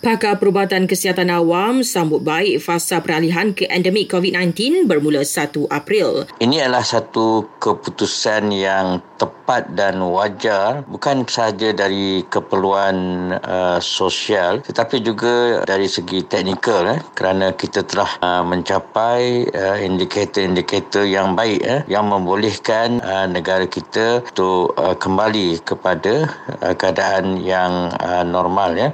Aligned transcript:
Pakar 0.00 0.40
Perubatan 0.40 0.88
Kesihatan 0.88 1.28
Awam 1.28 1.84
sambut 1.84 2.24
baik 2.24 2.64
fasa 2.64 3.04
peralihan 3.04 3.52
ke 3.52 3.68
endemik 3.68 4.08
COVID-19 4.08 4.88
bermula 4.88 5.20
1 5.20 5.68
April. 5.68 6.24
Ini 6.40 6.64
adalah 6.64 6.80
satu 6.80 7.44
keputusan 7.60 8.48
yang 8.48 9.04
tepat 9.20 9.76
dan 9.76 10.00
wajar 10.00 10.80
bukan 10.88 11.28
sahaja 11.28 11.76
dari 11.76 12.24
keperluan 12.32 12.96
uh, 13.44 13.76
sosial 13.76 14.64
tetapi 14.64 15.04
juga 15.04 15.60
dari 15.68 15.84
segi 15.84 16.24
teknikal 16.24 16.96
eh, 16.96 17.04
kerana 17.12 17.52
kita 17.52 17.84
telah 17.84 18.08
uh, 18.24 18.40
mencapai 18.40 19.52
uh, 19.52 19.76
indikator-indikator 19.76 21.04
yang 21.04 21.36
baik 21.36 21.60
eh, 21.60 21.84
yang 21.92 22.08
membolehkan 22.08 23.04
uh, 23.04 23.28
negara 23.28 23.68
kita 23.68 24.24
untuk 24.24 24.72
uh, 24.80 24.96
kembali 24.96 25.60
kepada 25.60 26.24
uh, 26.64 26.72
keadaan 26.72 27.44
yang 27.44 27.92
uh, 28.00 28.24
normal 28.24 28.72
ya. 28.72 28.88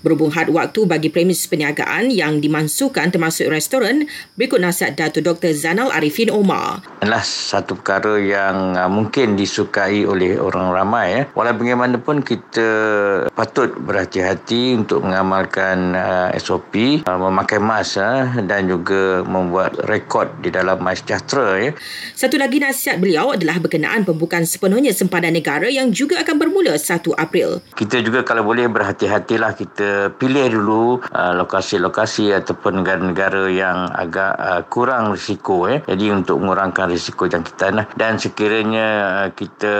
Berhubung 0.00 0.32
had 0.46 0.54
waktu 0.54 0.86
bagi 0.86 1.10
premis 1.10 1.50
perniagaan 1.50 2.14
yang 2.14 2.38
dimansuhkan 2.38 3.10
termasuk 3.10 3.50
restoran, 3.50 4.06
berikut 4.38 4.62
nasihat 4.62 4.94
Datuk 4.94 5.26
Dr. 5.26 5.50
Zanal 5.58 5.90
Arifin 5.90 6.30
Omar. 6.30 6.86
Adalah 7.02 7.26
satu 7.26 7.74
perkara 7.74 8.14
yang 8.22 8.78
uh, 8.78 8.86
mungkin 8.86 9.34
disukai 9.34 10.06
oleh 10.06 10.38
orang 10.38 10.70
ramai. 10.70 11.06
Ya. 11.10 11.22
Walau 11.34 11.58
bagaimanapun 11.58 12.22
kita 12.22 12.68
patut 13.34 13.74
berhati-hati 13.74 14.78
untuk 14.78 15.02
mengamalkan 15.02 15.98
uh, 15.98 16.30
SOP, 16.38 17.02
uh, 17.02 17.18
memakai 17.18 17.58
mask 17.58 17.98
uh, 17.98 18.38
dan 18.46 18.70
juga 18.70 19.26
membuat 19.26 19.74
rekod 19.90 20.30
di 20.46 20.54
dalam 20.54 20.78
MySejahtera. 20.78 21.48
Ya. 21.58 21.70
Satu 22.14 22.38
lagi 22.38 22.62
nasihat 22.62 23.02
beliau 23.02 23.34
adalah 23.34 23.58
berkenaan 23.58 24.06
pembukaan 24.06 24.46
sepenuhnya 24.46 24.94
sempadan 24.94 25.34
negara 25.34 25.66
yang 25.66 25.90
juga 25.90 26.22
akan 26.22 26.36
bermula 26.38 26.78
1 26.78 27.02
April. 27.18 27.58
Kita 27.74 27.98
juga 27.98 28.22
kalau 28.22 28.46
boleh 28.46 28.70
berhati-hatilah 28.70 29.52
kita 29.56 29.88
pilih 30.20 30.35
pilih 30.36 30.60
dulu 30.60 31.00
uh, 31.16 31.32
lokasi-lokasi 31.40 32.28
ataupun 32.36 32.84
negara-negara 32.84 33.48
yang 33.48 33.88
agak 33.88 34.36
uh, 34.36 34.60
kurang 34.68 35.16
risiko 35.16 35.64
eh. 35.64 35.80
Jadi 35.88 36.12
untuk 36.12 36.44
mengurangkan 36.44 36.92
risiko 36.92 37.24
jangkitan 37.24 37.80
lah. 37.80 37.86
dan 37.96 38.20
sekiranya 38.20 38.86
uh, 39.24 39.28
kita 39.32 39.74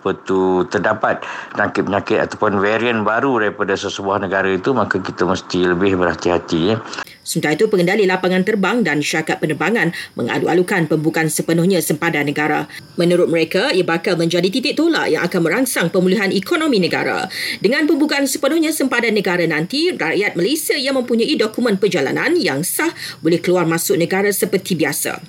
betul 0.00 0.64
terdapat 0.72 1.20
penyakit-penyakit 1.52 2.24
ataupun 2.24 2.56
varian 2.56 3.04
baru 3.04 3.36
daripada 3.36 3.76
sesebuah 3.76 4.24
negara 4.24 4.48
itu 4.48 4.72
maka 4.72 4.96
kita 4.96 5.28
mesti 5.28 5.68
lebih 5.76 6.00
berhati-hati 6.00 6.60
eh. 6.72 6.80
Sementara 7.28 7.60
itu, 7.60 7.68
pengendali 7.68 8.08
lapangan 8.08 8.40
terbang 8.40 8.80
dan 8.80 9.04
syarikat 9.04 9.36
penerbangan 9.36 9.92
mengadu-alukan 10.16 10.88
pembukaan 10.88 11.28
sepenuhnya 11.28 11.84
sempadan 11.84 12.24
negara. 12.24 12.64
Menurut 12.96 13.28
mereka, 13.28 13.68
ia 13.68 13.84
bakal 13.84 14.16
menjadi 14.16 14.48
titik 14.48 14.80
tolak 14.80 15.12
yang 15.12 15.28
akan 15.28 15.44
merangsang 15.44 15.92
pemulihan 15.92 16.32
ekonomi 16.32 16.80
negara. 16.80 17.28
Dengan 17.60 17.84
pembukaan 17.84 18.24
sepenuhnya 18.24 18.72
sempadan 18.72 19.12
negara 19.12 19.44
nanti, 19.44 19.92
rakyat 19.92 20.40
Malaysia 20.40 20.72
yang 20.80 20.96
mempunyai 20.96 21.36
dokumen 21.36 21.76
perjalanan 21.76 22.32
yang 22.40 22.64
sah 22.64 22.88
boleh 23.20 23.44
keluar 23.44 23.68
masuk 23.68 24.00
negara 24.00 24.32
seperti 24.32 24.72
biasa. 24.72 25.20